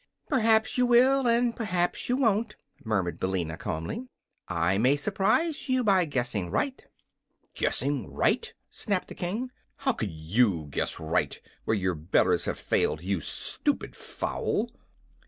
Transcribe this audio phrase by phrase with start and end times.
[0.29, 4.07] "Perhaps you will, and perhaps you won't," murmured Billina, calmly.
[4.47, 6.83] "I may surprise you by guessing right."
[7.53, 9.51] "Guessing right?" snapped the King.
[9.75, 14.71] "How could you guess right, where your betters have failed, you stupid fowl?"